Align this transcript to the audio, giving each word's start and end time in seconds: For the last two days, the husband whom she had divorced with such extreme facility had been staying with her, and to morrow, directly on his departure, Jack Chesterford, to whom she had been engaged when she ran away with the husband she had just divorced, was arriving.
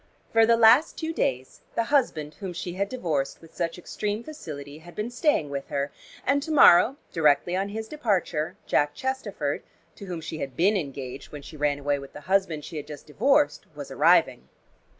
For 0.33 0.47
the 0.47 0.57
last 0.57 0.97
two 0.97 1.13
days, 1.13 1.61
the 1.75 1.83
husband 1.93 2.33
whom 2.39 2.53
she 2.53 2.73
had 2.73 2.89
divorced 2.89 3.39
with 3.39 3.53
such 3.55 3.77
extreme 3.77 4.23
facility 4.23 4.79
had 4.79 4.95
been 4.95 5.11
staying 5.11 5.51
with 5.51 5.67
her, 5.67 5.91
and 6.25 6.41
to 6.41 6.49
morrow, 6.49 6.97
directly 7.13 7.55
on 7.55 7.69
his 7.69 7.87
departure, 7.87 8.57
Jack 8.65 8.95
Chesterford, 8.95 9.61
to 9.97 10.05
whom 10.05 10.19
she 10.19 10.39
had 10.39 10.57
been 10.57 10.75
engaged 10.75 11.31
when 11.31 11.43
she 11.43 11.55
ran 11.55 11.77
away 11.77 11.99
with 11.99 12.13
the 12.13 12.21
husband 12.21 12.65
she 12.65 12.77
had 12.77 12.87
just 12.87 13.05
divorced, 13.05 13.65
was 13.75 13.91
arriving. 13.91 14.49